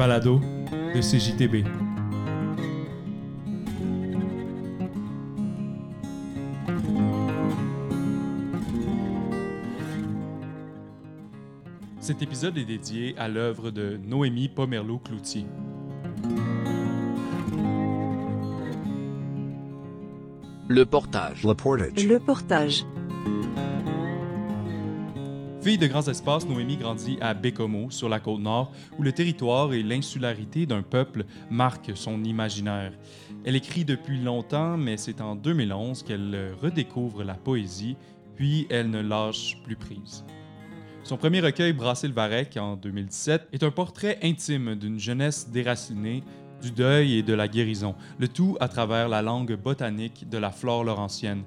[0.00, 0.40] balado
[0.94, 1.62] de CJTB.
[12.00, 15.44] Cet épisode est dédié à l'œuvre de Noémie Pomerleau-Cloutier.
[20.66, 21.44] Le portage.
[21.44, 22.06] Le portage.
[22.06, 22.86] Le portage.
[25.62, 29.74] Fille de grands espaces, Noémie grandit à Bécomo, sur la côte nord, où le territoire
[29.74, 32.92] et l'insularité d'un peuple marquent son imaginaire.
[33.44, 37.98] Elle écrit depuis longtemps, mais c'est en 2011 qu'elle redécouvre la poésie,
[38.36, 40.24] puis elle ne lâche plus prise.
[41.04, 46.22] Son premier recueil, Brasser le Varec, en 2017, est un portrait intime d'une jeunesse déracinée,
[46.62, 50.50] du deuil et de la guérison, le tout à travers la langue botanique de la
[50.50, 51.42] flore laurentienne.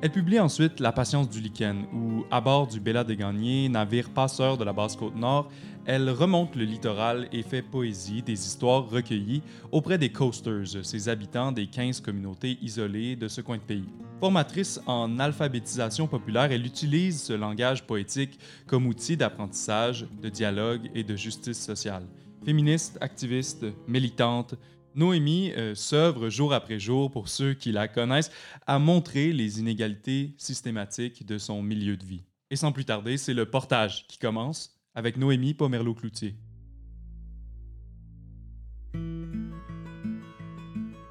[0.00, 4.10] Elle publie ensuite La patience du lichen, où, à bord du Bella des Gagnés, navire
[4.10, 5.50] passeur de la Basse-Côte-Nord,
[5.86, 11.50] elle remonte le littoral et fait poésie des histoires recueillies auprès des coasters, ces habitants
[11.50, 13.88] des 15 communautés isolées de ce coin de pays.
[14.20, 21.02] Formatrice en alphabétisation populaire, elle utilise ce langage poétique comme outil d'apprentissage, de dialogue et
[21.02, 22.06] de justice sociale.
[22.44, 24.54] Féministe, activiste, militante,
[24.94, 28.30] Noémie euh, s'œuvre jour après jour, pour ceux qui la connaissent,
[28.66, 32.24] à montrer les inégalités systématiques de son milieu de vie.
[32.50, 36.34] Et sans plus tarder, c'est le portage qui commence avec Noémie Pomerleau-Cloutier.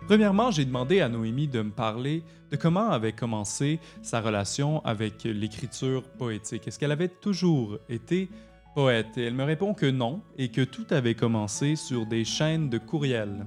[0.08, 5.26] Premièrement, j'ai demandé à Noémie de me parler de comment avait commencé sa relation avec
[5.26, 6.66] l'écriture poétique.
[6.66, 8.30] Est-ce qu'elle avait toujours été
[8.74, 9.18] poète?
[9.18, 12.78] Et elle me répond que non, et que tout avait commencé sur des chaînes de
[12.78, 13.46] courriels.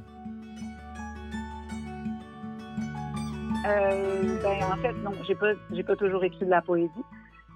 [3.70, 6.90] Euh, ben, en fait, non, j'ai pas, j'ai pas toujours écrit de la poésie.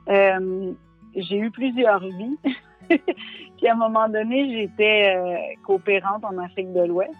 [0.09, 0.73] Euh,
[1.17, 2.39] j'ai eu plusieurs vies.
[2.89, 7.14] Puis à un moment donné, j'étais euh, coopérante en Afrique de l'Ouest.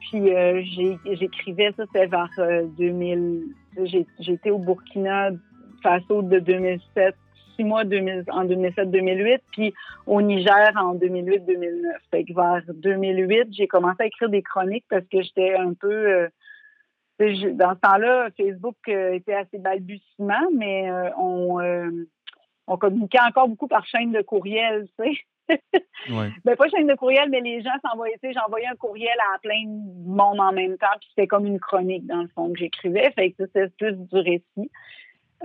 [0.00, 0.30] Puis
[1.16, 3.44] j'écrivais ça, c'était vers euh, 2000.
[3.84, 5.30] j'ai- J'étais au Burkina
[5.82, 7.14] Faso de 2007,
[7.56, 9.74] six mois 2000 en 2007-2008, puis
[10.06, 11.82] au Niger en 2008-2009.
[12.10, 16.28] Fait que vers 2008, j'ai commencé à écrire des chroniques parce que j'étais un peu
[17.20, 21.90] je- dans ce temps-là, Facebook euh, était assez balbutiement, mais euh, on, euh,
[22.66, 25.20] on communiquait encore beaucoup par chaîne de courriel, tu sais.
[26.10, 26.30] Ouais.
[26.44, 29.38] Ben, pas chaîne de courriel, mais les gens s'envoyaient, tu sais, j'envoyais un courriel à
[29.38, 32.58] plein de monde en même temps, puis c'était comme une chronique, dans le fond, que
[32.58, 33.10] j'écrivais.
[33.12, 34.70] Fait que c'était plus du récit.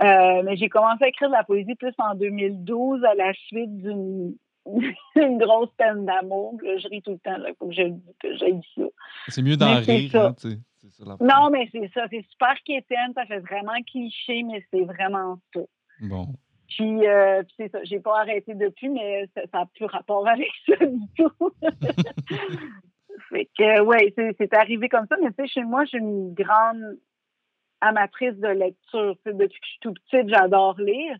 [0.02, 3.76] Euh, mais j'ai commencé à écrire de la poésie plus en 2012 à la suite
[3.76, 4.34] d'une
[5.16, 6.56] une grosse peine d'amour.
[6.62, 7.82] Je ris tout le temps, là, faut que je
[8.20, 8.82] que j'ai dit ça.
[9.28, 10.58] C'est mieux d'en rire, hein, tu sais.
[10.82, 12.06] C'est ça la- Non, mais c'est ça.
[12.10, 13.12] C'est super quétaine.
[13.14, 15.60] Ça fait vraiment cliché, mais c'est vraiment ça.
[16.00, 16.26] Bon.
[16.68, 17.84] Puis, euh, puis c'est ça.
[17.84, 21.52] J'ai pas arrêté depuis, mais ça n'a plus rapport avec ça du tout.
[23.28, 25.16] fait que, ouais, c'est c'est arrivé comme ça.
[25.22, 26.98] Mais tu sais, chez moi, je suis une grande
[27.80, 29.16] amatrice de lecture.
[29.24, 31.16] Tu sais, depuis que je suis tout petite, j'adore lire.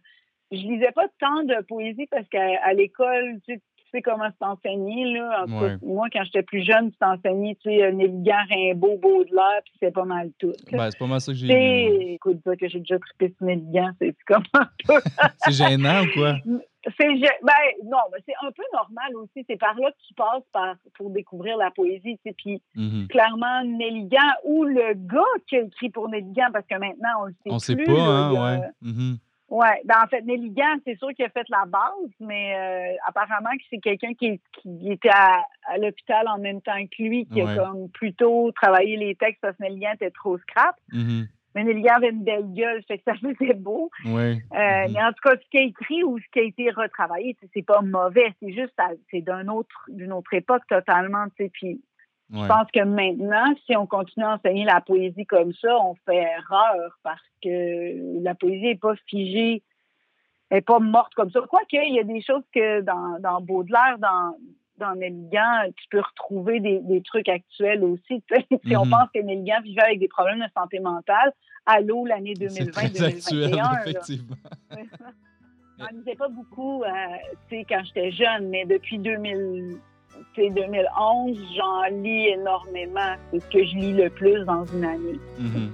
[0.50, 3.60] Je lisais pas tant de poésie parce qu'à l'école, tu
[3.92, 5.42] sais, tu sais comment c'est enseigné, là.
[5.42, 5.76] En tout cas, Ouais.
[5.82, 10.04] moi, quand j'étais plus jeune, c'était enseigné, tu sais, Néligan, Rimbaud, Baudelaire, puis c'est pas
[10.04, 10.52] mal tout.
[10.72, 13.46] Ben, c'est pas mal ça que j'ai Tu écoute, dire que j'ai déjà trippé sur
[13.46, 15.00] Néligan, c'est comme un peu...
[15.38, 16.34] C'est gênant ou quoi?
[16.98, 17.52] C'est ben
[17.84, 19.44] non, mais c'est un peu normal aussi.
[19.48, 22.18] C'est par là que tu passes par, pour découvrir la poésie.
[22.18, 22.34] tu sais.
[22.36, 23.06] Puis Mhm.
[23.06, 27.32] clairement, Néligan ou le gars qui a écrit pour Néligan, parce que maintenant on le
[27.44, 27.84] sait On sait plus.
[27.84, 28.70] pas, là, hein, y a-
[29.54, 33.50] Ouais, ben en fait, Néligan, c'est sûr qu'il a fait la base, mais euh, apparemment
[33.50, 37.42] que c'est quelqu'un qui, qui était à, à l'hôpital en même temps que lui, qui
[37.42, 37.50] Ouais.
[37.52, 40.74] a comme plutôt travaillé les textes parce que Néligan était trop scrap.
[40.90, 41.28] Mhm.
[41.54, 43.90] Mais Néligan avait une belle gueule, fait que ça faisait beau.
[44.06, 44.38] Ouais.
[44.54, 44.92] Euh, Mhm.
[44.94, 47.60] Mais en tout cas, ce qui a écrit ou ce qui a été retravaillé, c'est
[47.66, 48.32] pas mauvais.
[48.40, 48.72] C'est juste,
[49.10, 51.26] c'est d'un autre, d'une autre époque totalement.
[51.36, 51.50] tu sais.
[51.52, 51.82] Puis
[52.32, 52.42] Ouais.
[52.42, 56.16] je pense que maintenant, si on continue à enseigner la poésie comme ça, on fait
[56.16, 59.62] erreur parce que la poésie est pas figée,
[60.50, 61.40] elle est pas morte comme ça.
[61.48, 64.36] Quoique, il y a des choses que dans, dans Baudelaire, dans
[64.78, 68.24] dans Néligan, tu peux retrouver des, des trucs actuels aussi.
[68.66, 68.90] Si on Mhm.
[68.90, 71.32] pense que Néligan vivait avec des problèmes de santé mentale,
[71.66, 73.56] allô, l'année C'est très actuel, 2020-2021.
[73.56, 73.82] là.
[73.86, 74.36] effectivement.
[75.78, 76.88] J'en lisais pas beaucoup, euh,
[77.68, 79.76] quand j'étais jeune, mais depuis 2000,
[80.34, 83.16] sais, 2011, j'en lis énormément.
[83.30, 85.18] C'est ce que je lis le plus dans une année.
[85.38, 85.70] Mhm.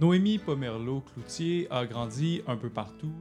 [0.00, 3.12] Noémie Pomerleau-Cloutier a grandi un peu partout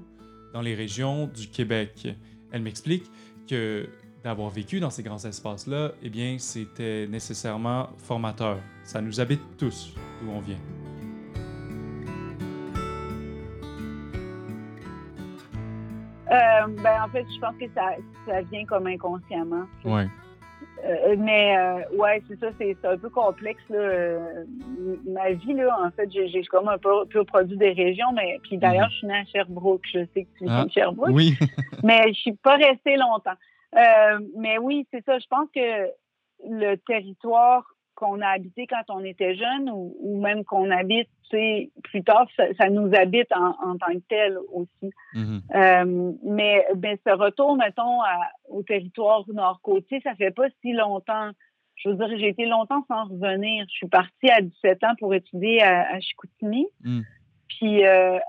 [0.53, 2.07] dans les régions du Québec.
[2.51, 3.05] Elle m'explique
[3.47, 3.87] que
[4.25, 8.57] d'avoir vécu dans ces grands espaces-là, eh bien, c'était nécessairement formateur.
[8.83, 10.59] Ça nous habite tous d'où on vient.
[16.31, 17.91] Euh, ben, en fait, je pense que ça,
[18.27, 19.65] ça vient comme inconsciemment.
[19.83, 20.07] Ouais.
[20.83, 23.61] Euh, mais euh, ouais, c'est ça, c'est un peu complexe.
[23.69, 23.77] Là.
[23.77, 24.43] Euh,
[25.07, 28.57] ma vie, là, en fait, j'ai comme un peu, peu produit des régions, mais puis
[28.57, 28.91] d'ailleurs, Mhm.
[28.91, 29.85] je suis née à Sherbrooke.
[29.91, 31.33] Je sais que tu viens Ah, de Sherbrooke, Oui.
[31.83, 33.37] mais je suis pas restée longtemps.
[33.75, 35.17] Euh, mais oui, c'est ça.
[35.19, 35.89] Je pense que
[36.47, 37.63] le territoire
[37.95, 42.03] qu'on a habité quand on était jeune ou, ou même qu'on habite, tu sais, plus
[42.03, 44.93] tard, ça, ça nous habite en, en tant que tel aussi.
[45.13, 45.41] Mhm.
[45.55, 51.31] Euh, mais ben, ce retour, mettons, à- au territoire nord-côtier, ça fait pas si longtemps.
[51.75, 53.65] Je veux dire, j'ai été longtemps sans revenir.
[53.69, 56.67] Je suis partie à 17 ans pour étudier à, à Chicoutimi.
[56.83, 57.01] Mm.
[57.47, 58.19] Puis euh,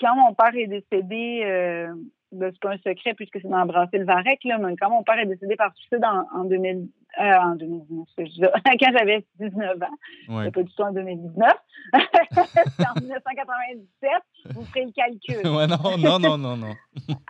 [0.00, 1.94] quand mon père est décédé, euh,
[2.40, 5.56] c'est pas un secret puisque c'est dans Brassé-le-Varec, là, mais quand mon père est décédé
[5.56, 6.88] par suicide en, en 2000,
[7.20, 9.86] euh, en 2019, ce que je dis là, quand j'avais 19 ans,
[10.34, 10.44] Ouais.
[10.46, 11.52] c'est pas du tout en 2019,
[11.92, 14.10] c'est en 1997,
[14.54, 15.46] vous ferez le calcul.
[15.56, 16.74] ouais, non, non, non, non, non.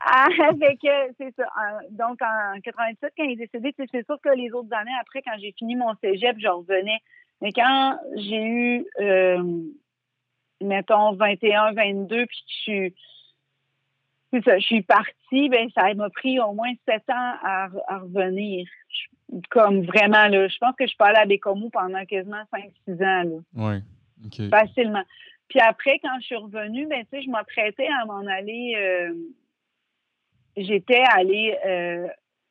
[0.00, 0.26] Ah,
[1.18, 1.44] c'est ça.
[1.90, 5.36] Donc, en 97, quand il est décédé, c'est sûr que les autres années, après, quand
[5.40, 6.98] j'ai fini mon cégep, je revenais.
[7.42, 9.42] Mais quand j'ai eu, euh,
[10.62, 12.94] mettons, 21, 22, puis que je suis,
[14.34, 17.82] c'est ça, je suis partie, ben, ça m'a pris au moins sept ans à, re-
[17.88, 18.66] à revenir.
[18.88, 22.42] Je- comme vraiment, là, je pense que je suis pas allée à Bécomo pendant quasiment
[22.52, 23.40] 5-6 ans.
[24.26, 24.48] OK.
[24.50, 25.02] facilement.
[25.48, 28.74] Puis après, quand je suis revenue, ben, tu sais, je m'apprêtais à m'en aller.
[28.76, 29.12] euh,
[30.56, 32.06] J'étais allée euh,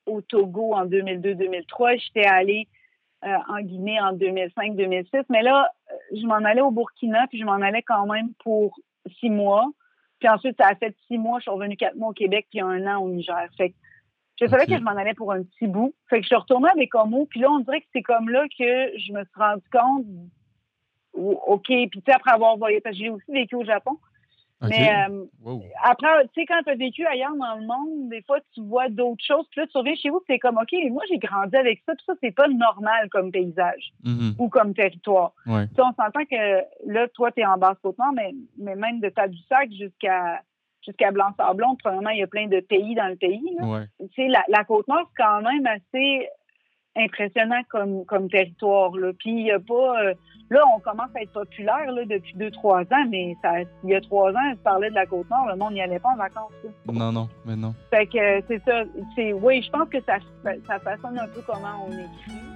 [0.06, 2.00] au Togo en 2002-2003.
[2.00, 2.68] J'étais allée
[3.24, 5.24] euh, en Guinée en 2005-2006.
[5.30, 5.70] Mais là,
[6.14, 8.78] je m'en allais au Burkina, puis je m'en allais quand même pour
[9.20, 9.66] six mois.
[10.24, 11.40] Puis ensuite, ça a fait six mois.
[11.40, 13.46] Je suis revenue quatre mois au Québec, puis un an au Niger.
[13.58, 13.76] Fait que
[14.40, 15.94] je savais que je m'en allais pour un petit bout.
[16.10, 17.26] Fait que je suis retournée avec Homo.
[17.26, 20.06] Puis là, on dirait que c'est comme là que je me suis rendu compte
[21.12, 21.66] OK.
[21.66, 23.98] Puis, tu sais, après avoir voyagé, parce que j'ai aussi vécu au Japon.
[24.70, 25.62] Mais euh, Wow.
[25.84, 28.88] après, tu sais, quand tu as vécu ailleurs dans le monde, des fois, tu vois
[28.90, 29.46] d'autres choses.
[29.52, 31.94] Puis là, tu reviens chez vous, c'est comme, OK, moi, j'ai grandi avec ça.
[31.96, 34.36] Puis ça, c'est pas normal comme paysage Mhm.
[34.40, 35.34] ou comme territoire.
[35.46, 35.68] Ouais.
[35.68, 39.10] Tu sais, on s'entend que là, toi, tu es en Basse-Côte-Nord, mais, mais même de
[39.10, 40.42] Tadoussac jusqu'à
[40.86, 43.56] jusqu'à Blanc-Sablon, probablement, il y a plein de pays dans le pays.
[43.58, 43.86] là Ouais.
[44.02, 46.28] tu sais, la, la Côte-Nord, c'est quand même assez
[46.96, 48.96] impressionnant comme, comme territoire.
[48.96, 49.12] Là.
[49.18, 50.02] Puis, il y a pas.
[50.04, 50.14] euh,
[50.50, 53.96] là, on commence à être populaire là, depuis deux, trois ans, mais ça, il y
[53.96, 56.52] a trois ans, je parlais de la Côte-Nord, le monde n'y allait pas en vacances.
[56.64, 56.70] là.
[56.94, 57.74] Non, non, mais non.
[57.90, 58.84] Fait que c'est ça.
[59.16, 60.18] C'est, oui, je pense que ça,
[60.68, 62.53] ça façonne un peu comment on écrit.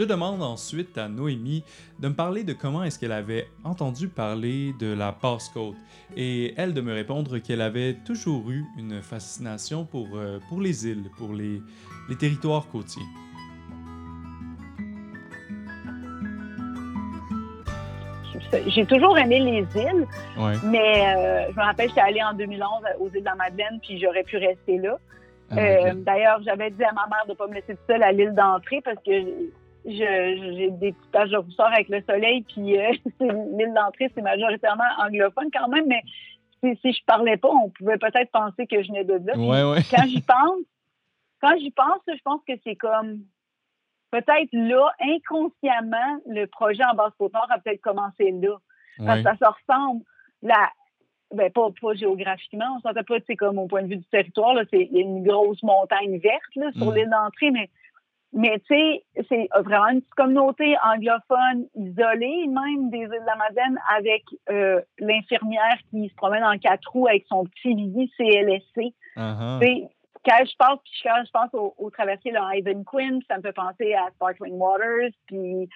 [0.00, 1.62] Je demande ensuite à Noémie
[1.98, 5.74] de me parler de comment est-ce qu'elle avait entendu parler de la passe-côte
[6.16, 10.86] et elle de me répondre qu'elle avait toujours eu une fascination pour, euh, pour les
[10.86, 11.60] îles, pour les,
[12.08, 13.02] les territoires côtiers.
[18.66, 20.06] J'ai toujours aimé les îles,
[20.36, 20.54] Ouais.
[20.64, 24.00] mais euh, je me rappelle, j'étais allée en 2011 aux îles de la Madeleine, puis
[24.00, 24.96] j'aurais pu rester là.
[25.50, 25.92] Ah, Euh.
[25.96, 28.34] D'ailleurs, j'avais dit à ma mère de ne pas me laisser toute seule à l'île
[28.34, 29.10] d'entrée parce que
[29.84, 34.84] j'ai des petites taches de rousseur avec le soleil, puis euh, l'île d'entrée, c'est majoritairement
[34.98, 36.02] anglophone quand même, mais
[36.62, 39.32] si, si je parlais pas, on pouvait peut-être penser que je venais de là.
[39.32, 39.80] Puis Ouais, ouais.
[39.90, 40.58] Quand j'y pense,
[41.40, 43.20] quand j'y pense, je pense que c'est comme
[44.10, 48.56] peut-être là, inconsciemment, le projet en Basse-Côte-Nord a peut-être commencé là.
[48.98, 49.24] Parce Ouais.
[49.24, 50.02] que ça se ressemble.
[50.42, 50.68] La,
[51.32, 54.52] ben, pas, pas géographiquement, on s'entend pas, c'est comme au point de vue du territoire,
[54.54, 56.94] là, c'est il y a une grosse montagne verte là, sur Mm.
[56.94, 57.70] l'île d'entrée, mais,
[58.32, 63.36] mais tu sais, c'est vraiment une petite communauté anglophone isolée, même des îles de la
[63.36, 68.74] Madeleine, avec euh, l'infirmière qui se promène en quatre roues avec son petit Lily CLSC.
[68.76, 69.88] Tu sais,
[70.24, 73.42] Quand je pense, puis quand je pense au, au traversier là, Ivan Quinn, ça me
[73.42, 75.68] fait penser à Sparkling Waters, puis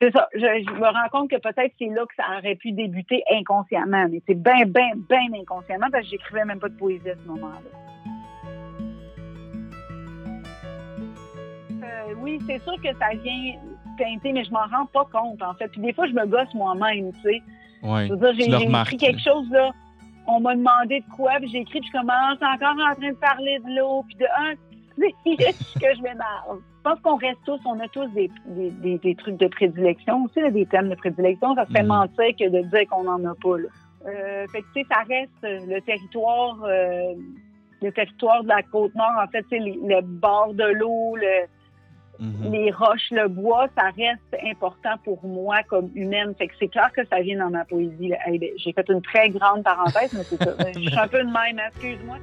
[0.00, 0.28] c'est ça.
[0.34, 4.06] Je, je me rends compte que peut-être c'est là que ça aurait pu débuter inconsciemment,
[4.10, 7.28] mais c'est bien, bien, bien inconsciemment parce que j'écrivais même pas de poésie à ce
[7.28, 7.70] moment-là.
[12.12, 13.54] Euh, oui, c'est sûr que ça vient
[13.98, 15.68] teinter, mais je m'en rends pas compte, en fait.
[15.68, 17.42] Puis des fois, je me gosse moi-même, tu sais.
[17.82, 18.06] Ouais.
[18.08, 19.70] Je veux dire, Tu j'ai le écrit quelque chose, là.
[20.26, 23.16] On m'a demandé de quoi, puis j'ai écrit, puis je commence encore en train de
[23.16, 24.54] parler de l'eau, puis de un,
[24.98, 26.60] que je m'énerve?
[26.84, 30.24] Je pense qu'on reste tous, on a tous des, des, des, des trucs de prédilection,
[30.24, 31.54] aussi là, des thèmes de prédilection.
[31.54, 31.88] Ça serait Mhm.
[31.88, 33.58] mentir que de dire qu'on n'en a pas.
[33.58, 33.68] Là.
[34.06, 37.14] Euh, fait que, tu sais, ça reste euh, le territoire, euh,
[37.82, 41.16] le territoire de la côte nord, en fait, tu sais, les- le bord de l'eau,
[41.16, 41.46] le,
[42.22, 42.52] Mhm.
[42.52, 46.34] les roches, le bois, ça reste important pour moi comme humaine.
[46.38, 48.08] Fait que c'est clair que ça vient dans ma poésie.
[48.08, 48.16] là.
[48.26, 50.54] Hey, ben, J'ai fait une très grande parenthèse, mais c'est ça.
[50.74, 52.18] Je suis un peu de même, hein, excuse-moi.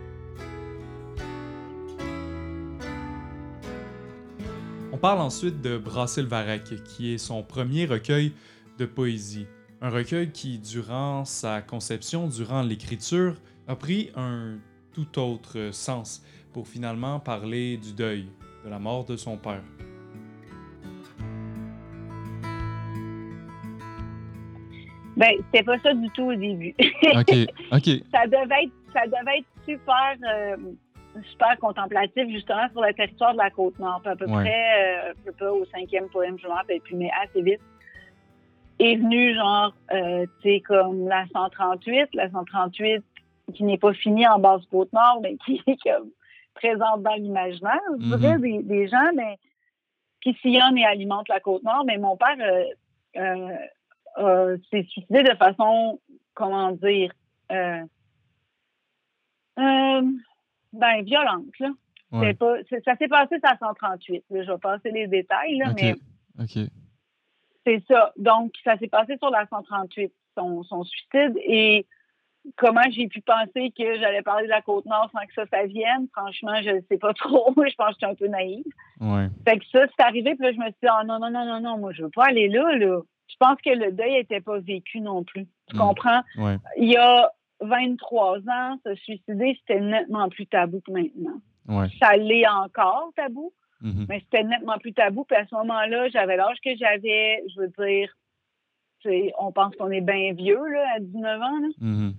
[4.94, 5.82] On parle ensuite de
[6.24, 8.32] Varec, qui est son premier recueil
[8.78, 9.48] de poésie.
[9.82, 13.36] Un recueil qui, durant sa conception, durant l'écriture,
[13.68, 14.58] a pris un
[14.94, 18.28] tout autre sens pour finalement parler du deuil,
[18.66, 19.64] de la mort de son père.
[25.20, 26.74] Ben, c'était pas ça du tout au début.
[26.80, 27.36] OK,
[27.74, 27.90] OK.
[28.12, 30.56] ça devait être, ça devait être super, euh,
[31.32, 34.02] super contemplatif, justement, sur le territoire de la Côte-Nord.
[34.06, 34.44] À peu Ouais.
[34.44, 37.60] près, euh, peu pas au cinquième poème, je me rappelle plus, mais assez vite.
[38.80, 43.04] Est venu, genre, euh, tu sais, comme la 138, la 138
[43.54, 46.12] qui n'est pas finie en basse Côte-Nord, mais qui est comme
[46.56, 48.42] présente dans l'imaginaire, je dirais, Mhm.
[48.42, 49.38] des, des gens, mais
[50.22, 51.84] qui sillonnent et alimentent la Côte-Nord.
[51.86, 52.38] Mais mon père
[53.18, 53.56] euh,
[54.20, 56.00] euh, s'est suicidé de façon,
[56.34, 57.12] comment dire,
[57.52, 57.84] euh,
[59.60, 60.02] euh,
[60.74, 61.70] ben, violente, là.
[62.12, 62.34] Ouais.
[62.34, 64.24] Pas, ça s'est passé à 138.
[64.32, 64.44] là.
[64.44, 65.94] Je vais passer les détails, là, mais
[66.40, 66.68] OK.
[67.66, 68.12] c'est ça.
[68.18, 71.38] Donc, ça s'est passé sur la 138, son, son suicide.
[71.44, 71.86] Et
[72.56, 76.08] comment j'ai pu penser que j'allais parler de la Côte-Nord sans que ça, ça vienne,
[76.12, 77.54] franchement, je ne sais pas trop.
[77.56, 78.66] je pense que j'étais un peu naïve.
[79.00, 79.28] Ouais.
[79.48, 81.46] Fait que ça, c'est arrivé, puis là, je me suis dit, ah non, non, non,
[81.46, 83.02] non, non, moi, je veux pas aller là, là.
[83.30, 85.48] Je pense que le deuil n'était pas vécu non plus.
[85.70, 85.80] Tu Mm.
[85.80, 86.22] comprends?
[86.38, 86.58] Ouais.
[86.78, 87.32] Il y a
[87.62, 91.40] 23 ans, se suicider, c'était nettement plus tabou que maintenant.
[91.68, 91.88] Ouais.
[92.02, 94.06] Ça l'est encore tabou, Mhm.
[94.10, 95.24] mais c'était nettement plus tabou.
[95.26, 98.14] Puis à ce moment-là, j'avais l'âge que j'avais, je veux dire,
[99.40, 102.14] on pense qu'on est bien vieux, là, à 19 ans, là, Mhm.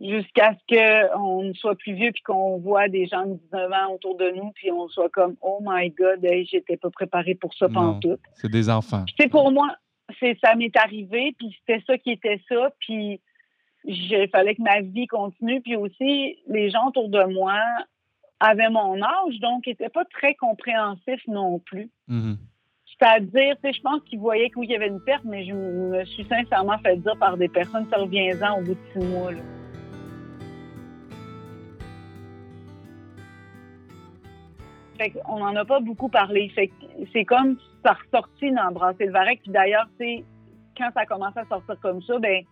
[0.00, 0.74] jusqu'à ce
[1.14, 4.50] qu'on soit plus vieux puis qu'on voit des gens de 19 ans autour de nous,
[4.52, 7.74] puis on soit comme, oh my God, hey, j'étais pas préparée pour ça Non.
[7.74, 8.20] pantoute.
[8.34, 9.04] C'est des enfants.
[9.18, 9.76] Sais, pour moi,
[10.20, 13.20] c'est ça m'est arrivé, puis c'était ça qui était ça, puis
[13.84, 17.60] il fallait que ma vie continue, puis aussi les gens autour de moi
[18.40, 21.90] avaient mon âge, donc n'étaient pas très compréhensifs non plus.
[22.08, 22.38] Mhm.
[22.86, 25.44] C'est-à-dire, tu sais, je pense qu'ils voyaient que oui, il y avait une perte, mais
[25.44, 29.06] je me suis sincèrement fait dire par des personnes, ça revient-en au bout de six
[29.06, 29.32] mois.
[29.32, 29.40] Là.
[34.96, 36.48] Fait qu'on n'en a pas beaucoup parlé.
[36.50, 36.74] Fait que
[37.12, 39.42] c'est comme ça a ressorti dans Brasser le Varec.
[39.42, 40.24] Puis d'ailleurs, tu sais,
[40.76, 42.42] quand ça a commencé à sortir comme ça, ben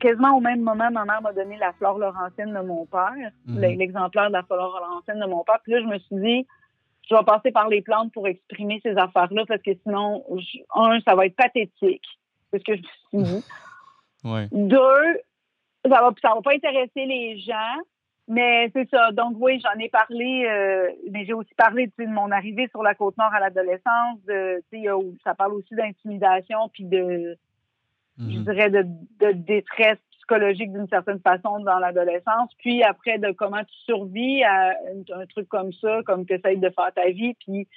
[0.00, 3.12] quasiment au même moment, ma mère m'a donné la fleur laurentienne de mon père,
[3.46, 3.60] Mhm.
[3.60, 5.58] l'exemplaire de la fleur laurentienne de mon père.
[5.62, 6.46] Puis là, je me suis dit,
[7.08, 10.98] je vais passer par les plantes pour exprimer ces affaires-là parce que sinon, je- un,
[11.00, 12.02] ça va être pathétique.
[12.50, 12.82] C'est ce que je
[13.18, 13.44] me suis dit.
[14.24, 14.48] Ouais.
[14.52, 15.20] Deux,
[15.84, 17.76] ça va, ça va pas intéresser les gens.
[18.26, 19.12] Mais c'est ça.
[19.12, 22.94] Donc oui, j'en ai parlé, euh, mais j'ai aussi parlé de mon arrivée sur la
[22.94, 24.18] côte nord à l'adolescence.
[25.22, 27.36] Ça parle aussi d'intimidation puis de,
[28.18, 28.44] je Mhm.
[28.44, 28.86] dirais, de,
[29.20, 32.50] de détresse psychologique d'une certaine façon dans l'adolescence.
[32.58, 36.56] Puis après, de comment tu survis à un, un truc comme ça, comme tu essayes
[36.56, 37.34] de faire ta vie.
[37.34, 37.68] Puis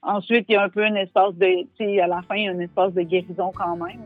[0.00, 2.44] ensuite, il y a un peu un espace de, tu sais, à la fin, il
[2.44, 4.00] y a un espace de guérison quand même.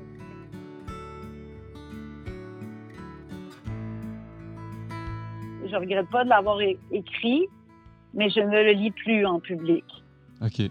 [5.71, 6.59] Je regrette pas de l'avoir
[6.93, 7.47] écrit,
[8.15, 9.85] mais je ne le lis plus en public
[10.43, 10.63] OK.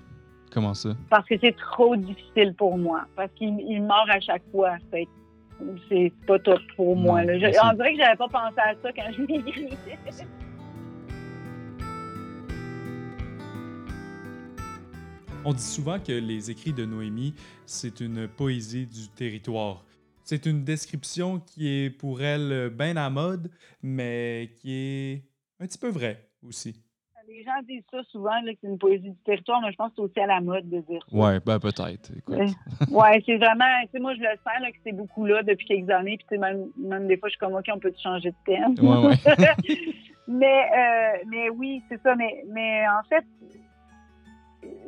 [0.51, 0.89] Comment ça?
[1.12, 3.06] parce que c'est trop difficile pour moi.
[3.15, 4.77] Parce qu'il il meurt à chaque fois.
[4.91, 5.08] Fait
[5.89, 7.24] c'est pas top pour Non, moi.
[7.24, 7.38] là.
[7.38, 9.70] Je- on dirait que j'avais pas pensé à ça quand je l'ai écrit.
[15.46, 17.34] On dit souvent que les écrits de Noémie,
[17.65, 19.84] c'est une poésie du territoire.
[20.30, 23.50] C'est une description qui est pour elle bien à mode,
[23.82, 25.24] mais qui est
[25.60, 26.84] un petit peu vraie aussi.
[27.28, 29.90] Les gens disent ça souvent, là, que c'est une poésie du territoire, mais je pense
[29.90, 31.18] que c'est aussi à la mode de dire ça.
[31.18, 32.12] Ouais, ben peut-être.
[32.28, 32.46] Ouais.
[32.92, 35.66] Ouais, c'est vraiment, tu sais, moi, je le sens, là, que c'est beaucoup là depuis
[35.66, 36.20] quelques années.
[36.28, 38.76] Puis, même, même des fois, je suis comme, OK, on peut changer de thème?
[38.80, 39.16] Ouais, ouais.
[40.28, 40.46] mais,
[40.78, 42.16] euh, mais oui, c'est ça.
[42.16, 43.26] Mais, mais en fait,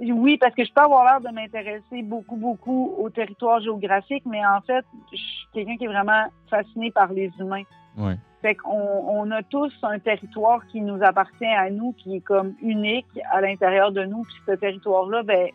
[0.01, 4.46] oui, parce que je peux avoir l'air de m'intéresser beaucoup, beaucoup au territoire géographique, mais
[4.46, 7.63] en fait, je suis quelqu'un qui est vraiment fasciné par les humains.
[7.98, 8.18] Ouais.
[8.42, 12.54] Fait qu'on on a tous un territoire qui nous appartient à nous, qui est comme
[12.62, 14.24] unique à l'intérieur de nous.
[14.24, 15.50] Puis ce territoire-là, ben,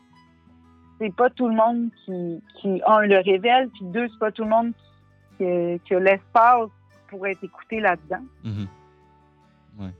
[1.00, 4.44] c'est pas tout le monde qui, qui, un, le révèle, puis deux, c'est pas tout
[4.44, 4.72] le monde
[5.36, 6.70] qui, qui a l'espace
[7.08, 8.24] pour être écouté là-dedans.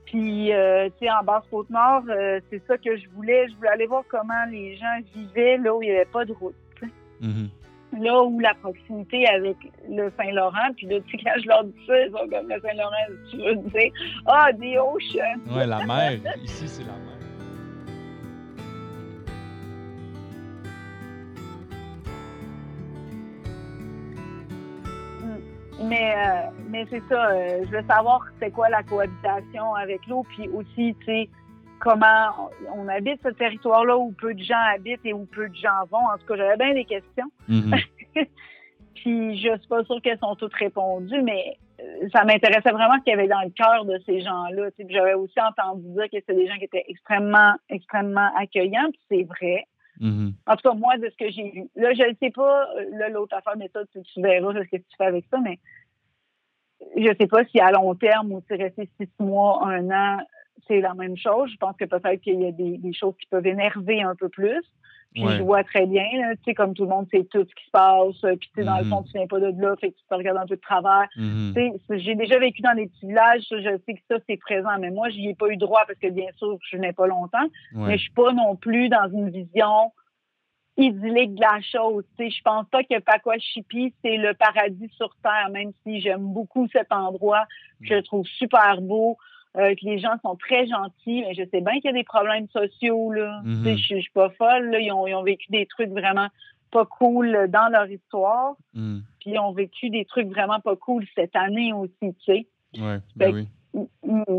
[0.05, 3.47] Puis, euh, tu sais, en Basse-Côte-Nord, euh, c'est ça que je voulais.
[3.49, 6.33] Je voulais aller voir comment les gens vivaient là où il n'y avait pas de
[6.33, 6.55] route.
[7.21, 7.49] Mhm.
[7.99, 9.57] Là où la proximité avec
[9.89, 12.59] le Saint-Laurent, puis là, tu sais, quand je leur dis ça, ils sont comme le
[12.59, 13.91] Saint-Laurent, tu veux dire,
[14.25, 15.55] ah, the ocean!
[15.55, 16.19] Ouais, la mer.
[16.43, 17.16] Ici, c'est la mer.
[25.83, 30.25] Mais, euh, mais c'est ça, euh, je veux savoir c'est quoi la cohabitation avec l'eau,
[30.29, 31.29] puis aussi, tu sais,
[31.79, 35.85] comment on, habite ce territoire-là où peu de gens habitent et où peu de gens
[35.91, 35.99] vont.
[35.99, 37.31] En tout cas, j'avais bien des questions.
[37.47, 37.75] Mhm.
[38.95, 43.03] Puis je suis pas sûre qu'elles sont toutes répondues, mais euh, ça m'intéressait vraiment ce
[43.03, 44.69] qu'il y avait dans le cœur de ces gens-là.
[44.89, 49.23] J'avais aussi entendu dire que c'était des gens qui étaient extrêmement, extrêmement accueillants, puis c'est
[49.23, 49.65] vrai.
[49.99, 50.33] Mhm.
[50.45, 51.69] En tout cas, moi, de ce que j'ai vu.
[51.75, 54.77] Là, je ne sais pas, euh, là, l'autre affaire, mais ça, tu, verras ce que
[54.77, 55.59] tu fais avec ça, mais
[56.95, 60.19] je ne sais pas si à long terme ou si rester six mois, un an,
[60.67, 61.51] c'est la même chose.
[61.51, 64.63] Je pense que peut-être qu'il y a des, choses qui peuvent énerver un peu plus.
[65.25, 65.37] Ouais.
[65.37, 67.65] je vois très bien, là, tu sais, comme tout le monde sait tout ce qui
[67.65, 68.89] se passe, euh, puis tu sais, dans le Mhm.
[68.89, 71.07] fond, tu viens pas de là, fait que tu te regardes un peu de travers.
[71.15, 74.37] Tu sais, J'ai déjà vécu dans des petits villages, ça, je sais que ça, c'est
[74.37, 77.07] présent, mais moi, j'y ai pas eu droit parce que, bien sûr, je n'ai pas
[77.07, 77.87] longtemps, Ouais.
[77.87, 79.91] mais je suis pas non plus dans une vision
[80.77, 82.03] idyllique de la chose.
[82.17, 86.21] Tu sais, je pense pas que Pacoachipi, c'est le paradis sur Terre, même si j'aime
[86.33, 87.45] beaucoup cet endroit,
[87.81, 89.17] je le trouve super beau,
[89.57, 92.03] euh, que les gens sont très gentils, mais je sais bien qu'il y a des
[92.03, 93.41] problèmes sociaux, là.
[93.43, 93.63] Mhm.
[93.77, 94.79] Je, je suis pas folle, là.
[94.79, 96.27] Ils ont, ils ont vécu des trucs vraiment
[96.71, 99.01] pas cool dans leur histoire, Mhm.
[99.19, 102.47] puis ils ont vécu des trucs vraiment pas cool cette année aussi, tu sais.
[102.77, 102.97] Ouais.
[103.15, 103.47] Ben oui.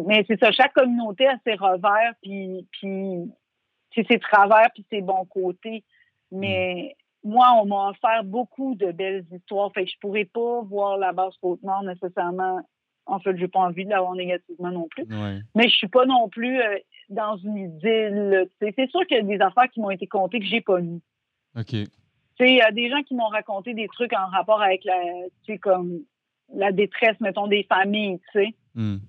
[0.06, 2.66] Mais c'est ça, chaque communauté a ses revers, puis,
[3.94, 5.84] ses travers, puis ses bons côtés.
[6.30, 9.72] Mais moi, on m'a offert beaucoup de belles histoires.
[9.72, 12.60] Fait que je pourrais pas voir la base Côte-Nord nécessairement.
[13.08, 15.04] En fait, j'ai pas envie de l'avoir négativement non plus.
[15.04, 15.40] Ouais.
[15.54, 18.48] Mais je suis pas non plus euh, dans une idylle.
[18.60, 21.00] C'est sûr qu'il y a des affaires qui m'ont été contées que j'ai pas lues.
[21.58, 21.72] OK.
[22.40, 24.94] Il y a des gens qui m'ont raconté des trucs en rapport avec la,
[25.58, 26.00] comme
[26.54, 28.54] la détresse, mettons, des familles, tu sais.
[28.74, 29.00] Mhm.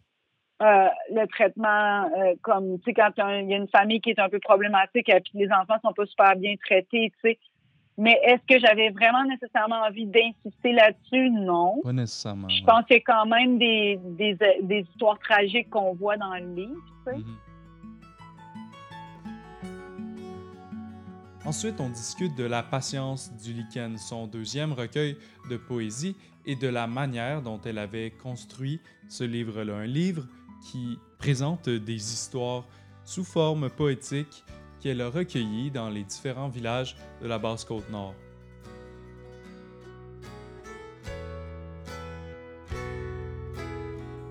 [0.62, 4.20] Euh, le traitement, euh, comme, tu sais, quand il y a une famille qui est
[4.20, 7.40] un peu problématique et puis les enfants sont pas super bien traités, tu sais.
[8.00, 11.30] Mais est-ce que j'avais vraiment nécessairement envie d'insister là-dessus?
[11.32, 11.82] Non.
[11.84, 12.48] Pas nécessairement.
[12.48, 12.66] Je ouais.
[12.66, 16.56] pense qu'il y a quand même des, des, des histoires tragiques qu'on voit dans le
[16.56, 17.18] livre, tu sais.
[17.18, 17.36] Mhm.
[21.46, 25.18] Ensuite, on discute de La patience du lichen, son deuxième recueil
[25.50, 29.76] de poésie, et de la manière dont elle avait construit ce livre-là.
[29.76, 30.26] Un livre
[30.72, 32.66] qui présente des histoires
[33.04, 34.46] sous forme poétique
[34.80, 38.14] qu'elle a recueillies dans les différents villages de la Basse-Côte-Nord.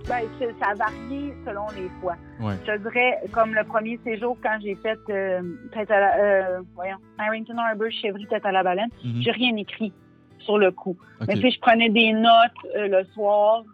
[0.08, 0.22] Ben,
[0.58, 2.16] ça varie selon les fois.
[2.40, 2.54] Ouais.
[2.66, 5.42] Je te dirais, comme le premier séjour, quand j'ai fait euh,
[5.74, 9.20] tête à la, euh, voyons, Harrington Harbour, Chevry, tête à la baleine, Mhm.
[9.20, 9.92] j'ai rien écrit
[10.38, 10.96] sur le coup.
[11.26, 13.64] Mais tu je prenais des notes euh, le soir,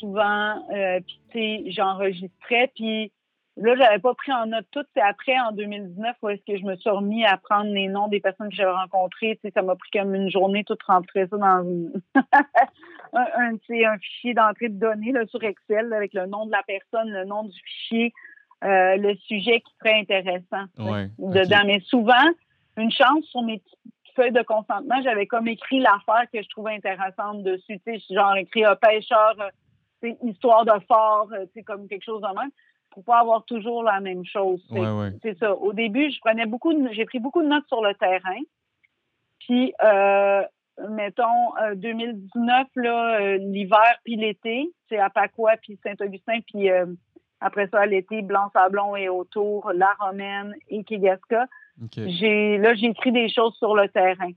[0.00, 3.12] souvent, euh, puis tu sais, j'enregistrais, puis
[3.60, 4.84] là, j'avais pas pris en note tout.
[4.94, 8.08] C'est après, en 2019, où est-ce que je me suis remis à prendre les noms
[8.08, 9.36] des personnes que j'avais rencontrées.
[9.36, 11.92] Tu sais, ça m'a pris comme une journée tout rentrer ça dans une...
[13.12, 16.46] un, un, tu sais, un fichier d'entrée de données là, sur Excel avec le nom
[16.46, 18.12] de la personne, le nom du fichier,
[18.64, 21.62] euh, le sujet qui serait intéressant Ouais, dedans.
[21.66, 22.14] Mais souvent,
[22.76, 26.74] une chance sur mes petites feuilles de consentement, j'avais comme écrit l'affaire que je trouvais
[26.74, 27.80] intéressante dessus.
[27.86, 29.48] Tu sais, genre écrit un pêcheur, euh,
[30.02, 32.50] tu sais, histoire de fort, euh, comme quelque chose de même,
[32.98, 34.60] pour pas avoir toujours la même chose.
[34.70, 35.12] Ouais, ouais.
[35.22, 35.54] C'est ça.
[35.54, 38.40] Au début, je prenais beaucoup j'ai pris beaucoup de notes sur le terrain.
[39.38, 40.42] Puis, euh,
[40.90, 46.86] mettons, euh, 2019, là, euh, l'hiver puis l'été, c'est à Pacois puis Saint-Augustin, puis euh,
[47.40, 51.46] après ça, l'été, Blanc-Sablon et autour, La Romaine et Kegaska.
[51.80, 52.00] Ok.
[52.04, 54.32] J'ai, là, j'ai écrit des choses sur le terrain.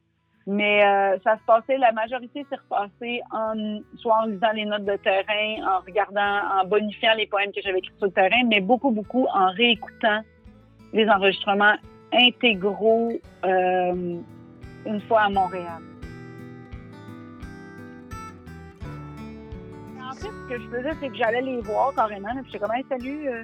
[0.47, 4.85] Mais euh, ça se passait, la majorité s'est repassée en, soit en lisant les notes
[4.85, 8.59] de terrain, en regardant, en bonifiant les poèmes que j'avais écrits sur le terrain, mais
[8.59, 10.21] beaucoup, beaucoup en réécoutant
[10.93, 11.75] les enregistrements
[12.11, 13.11] intégraux
[13.45, 14.19] euh,
[14.85, 15.81] une fois à Montréal.
[20.01, 22.75] En fait, ce que je faisais, c'est que j'allais les voir carrément, puis j'étais comme,
[22.75, 23.43] hey, salut, euh,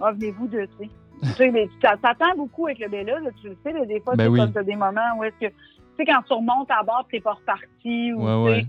[0.00, 0.88] ah, venez-vous de, tu
[1.36, 1.52] sais.
[1.68, 4.40] Tu t'attends beaucoup avec le Bella, là, tu le sais, là, des fois, Ben tu
[4.40, 4.40] oui.
[4.40, 5.52] as des moments où est-ce que,
[5.96, 8.68] sais, quand tu remontes à bord, t'es pas reparti, ou, Ouais, tu.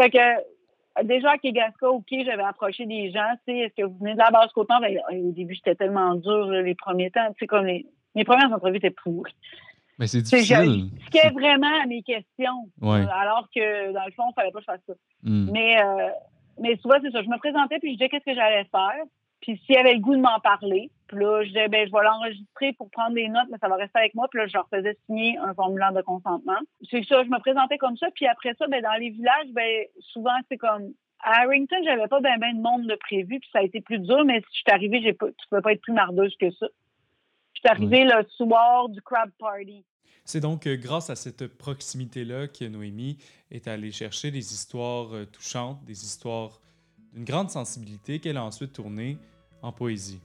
[0.00, 3.96] Fait que, déjà, à Kegaska, OK, j'avais approché des gens, tu sais, est-ce que vous
[3.98, 4.80] venez de la base Côte-Nord?
[4.80, 8.52] Ben, au début, j'étais tellement dur, les premiers temps, tu sais, comme les, mes premières
[8.52, 9.32] entrevues étaient pourries.
[9.98, 10.90] Mais c'est Tu difficile.
[11.06, 13.00] Piquais vraiment à mes questions, Ouais.
[13.00, 14.92] euh, alors que, dans le fond, il fallait pas que je fasse ça.
[15.22, 15.50] Mhm.
[15.52, 16.08] Mais, euh,
[16.60, 17.22] mais souvent, c'est ça.
[17.22, 19.04] Je me présentais puis je disais qu'est-ce que j'allais faire.
[19.40, 21.92] Puis s'il y avait le goût de m'en parler, puis là, je disais, ben, je
[21.92, 24.26] vais l'enregistrer pour prendre des notes, mais ça va rester avec moi.
[24.28, 26.58] Puis là, je leur faisais signer un formulaire de consentement.
[26.90, 28.08] C'est ça, je me présentais comme ça.
[28.14, 32.20] Puis après ça, ben, dans les villages, ben, souvent, c'est comme, à Harrington, j'avais pas
[32.20, 34.58] ben, ben de monde de prévu, puis ça a été plus dur, mais si je
[34.58, 36.66] suis arrivée, j'ai pas, tu peux pas être plus mardeuse que ça.
[37.54, 39.84] Je suis arrivée le soir du crab party.
[40.24, 43.16] C'est donc euh, grâce à cette proximité-là que Noémie
[43.50, 46.60] est allée chercher des histoires euh, touchantes, des histoires
[47.12, 49.18] d'une grande sensibilité qu'elle a ensuite tournées
[49.62, 50.20] en poésie.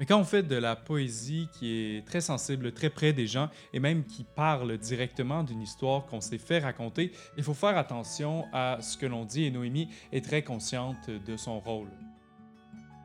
[0.00, 3.50] Mais quand on fait de la poésie qui est très sensible, très près des gens
[3.74, 8.46] et même qui parle directement d'une histoire qu'on s'est fait raconter, il faut faire attention
[8.50, 11.90] à ce que l'on dit et Noémie est très consciente de son rôle.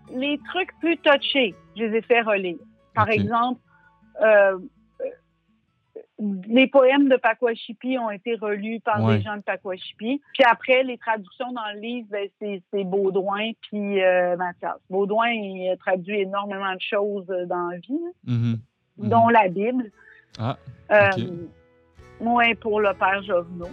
[0.10, 2.60] Les trucs plus touchés, je les ai fait relire.
[2.94, 3.60] Par exemple,
[4.24, 4.58] euh,
[6.48, 9.18] les poèmes de Pakwashipi ont été relus par Ouais.
[9.18, 10.22] des gens de Pakwashipi.
[10.34, 14.78] Puis après, les traductions dans le livre, ben, c'est, c'est Baudouin puis euh, Mathias.
[14.90, 18.00] Baudouin, il a traduit énormément de choses euh, dans la vie.
[18.26, 18.60] Mhm.
[18.98, 19.92] dont la Bible.
[20.40, 20.58] Ah,
[20.92, 21.10] Euh,
[22.62, 23.68] pour le père Jovenot.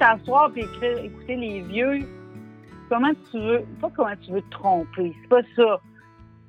[0.00, 2.00] T'asseoir et écrire, écouter les vieux,
[2.88, 5.80] comment tu veux, pas comment tu veux te tromper, c'est pas ça.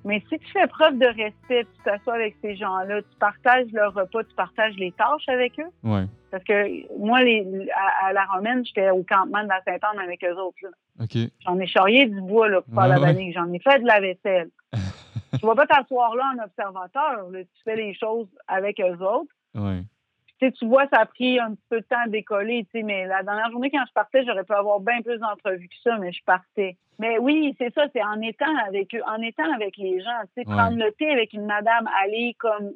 [0.04, 3.94] Mais si tu fais preuve de respect, tu t'assois avec ces gens-là, tu partages leur
[3.94, 5.70] repas, tu partages les tâches avec eux.
[5.88, 6.06] ouais.
[6.32, 10.24] Parce que moi, les, à, à la Romaine, j'étais au campement de la Sainte-Anne avec
[10.24, 10.58] eux autres.
[10.64, 10.70] là.
[11.46, 13.32] J'en ai charrié du bois là, pour faire la Ouais, ouais.
[13.36, 14.50] J'en ai fait de la vaisselle.
[15.40, 17.30] tu vas pas t'asseoir là en observateur.
[17.30, 17.40] là.
[17.44, 19.34] Tu fais les choses avec eux autres.
[19.56, 19.82] Ouais.
[20.49, 23.51] Tu vois, ça a pris un petit peu de temps à décoller, mais la dernière
[23.51, 26.77] journée, quand je partais, j'aurais pu avoir bien plus d'entrevues que ça, mais je partais.
[26.97, 30.41] Mais oui, c'est ça, c'est en étant avec eux, en étant avec les gens, tu
[30.43, 30.56] sais, Ouais.
[30.56, 32.71] prendre le thé avec une madame, aller comme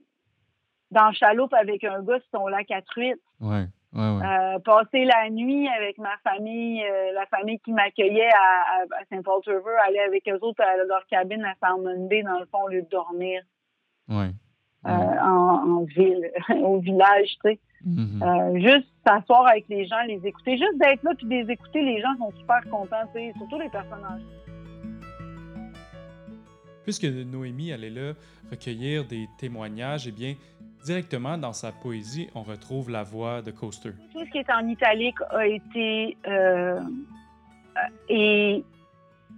[0.91, 3.65] dans le chaloupe avec un gars sur son lac à truite, Ouais.
[3.97, 9.05] Euh, passer la nuit avec ma famille, euh, la famille qui m'accueillait à, à, à
[9.09, 12.67] Saint-Paul-River, aller avec eux autres à leur cabine à Salmon Bay, dans le fond, au
[12.67, 13.41] lieu de dormir
[14.09, 14.31] Ouais.
[14.85, 16.31] Euh, en, en ville,
[16.63, 17.59] au village, tu sais.
[17.85, 18.23] Mhm.
[18.23, 20.57] Euh, juste s'asseoir avec les gens, les écouter.
[20.57, 23.59] Juste d'être là puis de les écouter, les gens sont super contents, tu sais, surtout
[23.59, 24.21] les personnages.
[26.83, 28.13] Puisque Noémie allait là
[28.49, 30.35] recueillir des témoignages, eh bien,
[30.83, 33.91] directement dans sa poésie, on retrouve la voix de Coaster.
[34.13, 36.79] Tout ce qui est en italique a été euh,
[38.07, 38.63] et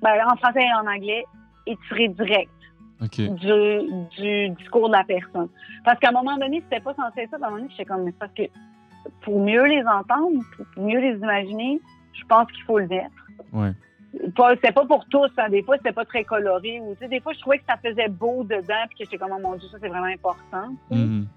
[0.02, 1.26] ben, en français et en anglais
[1.66, 2.52] étiré direct
[3.00, 5.50] Du, du discours de la personne.
[5.86, 7.38] Parce qu'à un moment donné, c'était pas censé être ça.
[7.38, 8.44] À un moment donné, j'étais comme, mais parce que
[9.22, 10.42] pour mieux les entendre,
[10.74, 11.80] pour mieux les imaginer,
[12.14, 13.12] je pense qu'il faut le mettre.
[13.54, 13.72] Ouais.
[14.36, 15.50] pas c'était pas pour tous hein.
[15.50, 18.44] des fois c'était pas très coloré ou des fois je trouvais que ça faisait beau
[18.44, 20.74] dedans puis que j'étais comme oh mon dieu ça c'est vraiment important.
[20.92, 21.28] Mhm.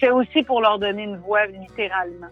[0.00, 2.28] c'est aussi pour leur donner une voix littéralement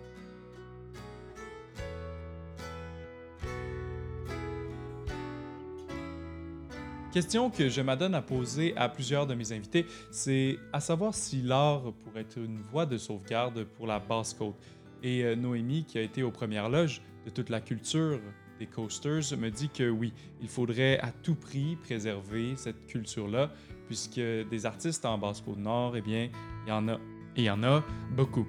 [7.12, 11.42] Question que je m'adonne à poser à plusieurs de mes invités, c'est à savoir si
[11.42, 14.54] l'art pourrait être une voie de sauvegarde pour la basse-côte.
[15.02, 18.18] Et euh, Noémie, qui a été aux premières loges de toute la culture
[18.58, 23.50] des coasters, me dit que oui, il faudrait à tout prix préserver cette culture-là,
[23.88, 26.30] puisque des artistes en Basse-Côte-Nord, eh bien,
[26.64, 26.94] il y en a.
[27.36, 27.84] Et il y en a
[28.16, 28.46] beaucoup.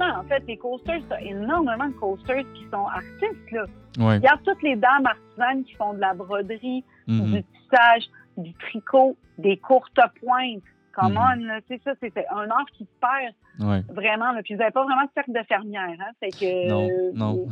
[0.00, 3.64] En fait les coasters il y a énormément de coasters qui sont artistes là
[3.98, 4.14] Ouais.
[4.16, 7.32] regarde toutes les dames artisanes qui font de la broderie Mhm.
[7.32, 8.04] du tissage
[8.38, 10.62] du tricot des courtes pointes
[10.94, 11.18] come Mhm.
[11.18, 13.34] on tu sais ça c'est un art qui se perd
[13.68, 13.82] Ouais.
[13.90, 14.42] vraiment là.
[14.42, 17.46] puis vous n'avez pas vraiment de cercle de fermière hein fait que Non, euh, non.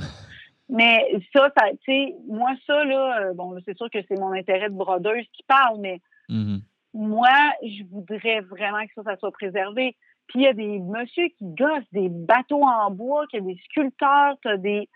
[0.73, 4.31] Mais ça, ça tu sais, moi, ça, là, euh, bon, c'est sûr que c'est mon
[4.33, 6.61] intérêt de brodeuse qui parle, mais Mhm.
[6.95, 7.29] moi,
[7.65, 9.97] je voudrais vraiment que ça, ça soit préservé.
[10.31, 13.47] Puis il y a des messieurs qui gossent des bateaux en bois, qu'il y a
[13.47, 14.89] des sculpteurs, t'as des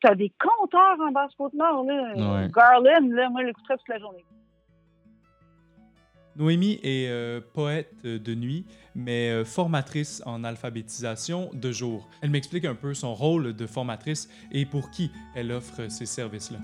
[0.00, 2.12] t'as des conteurs en Basse-Côte-Nord, là.
[2.14, 2.50] Ouais.
[2.54, 4.24] Garland, là, moi, je l'écouterais toute la journée.
[6.36, 12.08] Noémie est euh, poète de nuit, mais euh, formatrice en alphabétisation de jour.
[12.22, 16.58] Elle m'explique un peu son rôle de formatrice et pour qui elle offre ces services-là.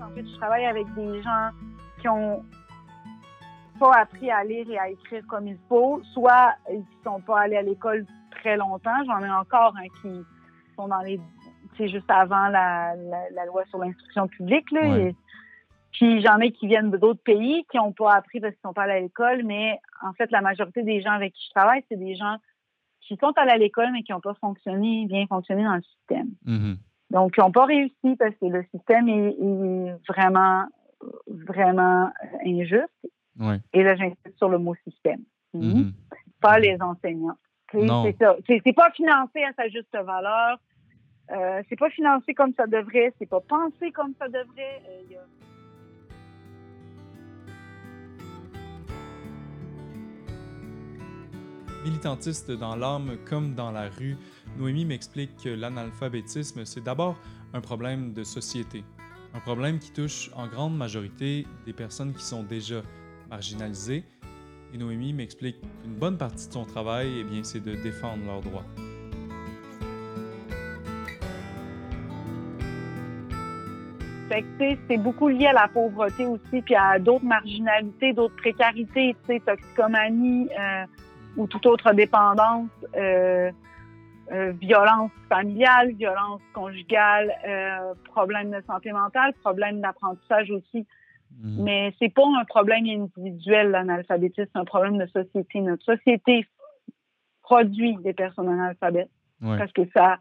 [0.00, 1.50] En fait, je travaille avec des gens
[2.00, 2.44] qui ont
[3.80, 7.40] pas appris à lire et à écrire comme il faut, soit ils ne sont pas
[7.40, 9.02] allés à l'école très longtemps.
[9.06, 10.22] J'en ai encore hein, qui
[10.76, 11.18] sont dans les,
[11.76, 14.70] c'est juste avant la, la, la loi sur l'instruction publique.
[14.70, 15.02] Là, Ouais.
[15.08, 15.16] Et-
[15.92, 18.84] puis j'en ai qui viennent d'autres pays qui n'ont pas appris parce qu'ils sont pas
[18.84, 21.98] allés à l'école, mais en fait, la majorité des gens avec qui je travaille, c'est
[21.98, 22.36] des gens
[23.00, 26.28] qui sont allés à l'école, mais qui n'ont pas fonctionné, bien fonctionné dans le système.
[26.46, 26.76] Mhm.
[27.10, 30.66] Donc, ils n'ont pas réussi parce que le système est, est vraiment,
[31.26, 32.10] vraiment
[32.46, 32.88] injuste.
[33.40, 33.58] Ouais.
[33.72, 35.20] Et là, j'insiste sur le mot système.
[35.54, 35.62] Mhm.
[35.74, 35.92] Mhm.
[36.40, 37.36] Pas les enseignants.
[37.72, 37.86] C'est
[38.18, 38.36] ça.
[38.46, 40.58] C'est pas financé à sa juste valeur.
[41.30, 43.12] Euh, c'est pas financé comme ça devrait.
[43.18, 44.82] C'est pas pensé comme ça devrait.
[44.88, 45.26] Euh, il y a-
[51.84, 54.16] Militantiste dans l'âme comme dans la rue,
[54.58, 57.16] Noémie m'explique que l'analphabétisme, c'est d'abord
[57.54, 58.84] un problème de société,
[59.34, 62.82] un problème qui touche en grande majorité des personnes qui sont déjà
[63.30, 64.04] marginalisées.
[64.74, 68.40] Et Noémie m'explique qu'une bonne partie de son travail, eh bien, c'est de défendre leurs
[68.40, 68.66] droits.
[74.88, 80.84] c'est beaucoup lié à la pauvreté aussi, puis à d'autres marginalités, d'autres précarités, toxicomanie euh,
[81.36, 83.50] ou toute autre dépendance, euh,
[84.32, 87.32] euh, violence familiale, violence conjugale,
[88.04, 90.86] problème de santé mentale, problème d'apprentissage aussi.
[91.38, 91.62] Mmh.
[91.62, 95.60] Mais c'est pas un problème individuel, l'analphabétisme, c'est un problème de société.
[95.60, 96.46] Notre société
[97.42, 100.18] produit des personnes analphabètes parce que ça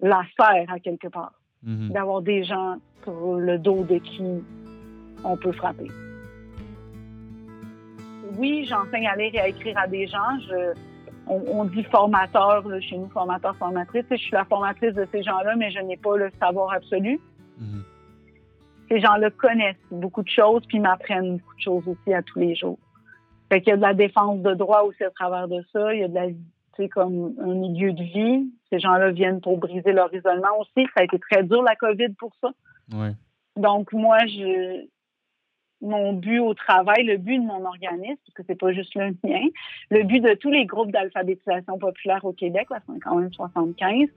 [0.00, 1.32] la sert à quelque part.
[1.66, 1.90] Mhm.
[1.90, 4.22] d'avoir des gens sur le dos de qui
[5.24, 5.90] on peut frapper.
[8.38, 10.38] Oui, j'enseigne à lire et à écrire à des gens.
[11.26, 14.04] on, dit formateur chez nous, formateur, formatrice.
[14.10, 17.18] Je suis la formatrice de ces gens-là, mais je n'ai pas le savoir absolu.
[17.58, 17.82] Mhm.
[18.88, 22.54] Ces gens-là connaissent beaucoup de choses puis m'apprennent beaucoup de choses aussi à tous les
[22.54, 22.78] jours.
[23.50, 25.94] Fait qu'il y a de la défense de droit aussi à travers de ça.
[25.94, 26.26] Il y a de la
[26.76, 28.50] c'est comme un milieu de vie.
[28.70, 30.86] Ces gens-là viennent pour briser leur isolement aussi.
[30.94, 32.50] Ça a été très dur, la COVID, pour ça.
[33.56, 34.86] Donc, moi, je,
[35.80, 39.14] mon but au travail, le but de mon organisme, parce que c'est pas juste le
[39.24, 39.46] mien,
[39.90, 44.08] le but de tous les groupes d'alphabétisation populaire au Québec, là, c'est quand même 75,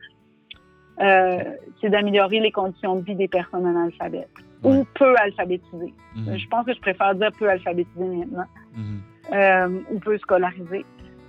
[1.02, 1.44] euh,
[1.80, 4.30] c'est d'améliorer les conditions de vie des personnes analphabètes
[4.64, 5.94] ou peu alphabétisées.
[6.16, 6.38] Mhm.
[6.38, 9.00] Je pense que je préfère dire peu alphabétisées maintenant, mhm.
[9.34, 10.86] euh, ou peu scolarisées.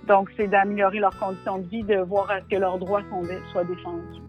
[0.07, 3.23] Donc, c'est d'améliorer leurs conditions de vie, de voir à ce que leurs droits sont,
[3.51, 4.21] soient défendus.